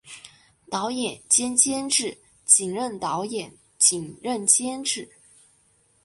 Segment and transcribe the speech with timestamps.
[0.67, 5.07] 导演兼监制仅任导演仅任监制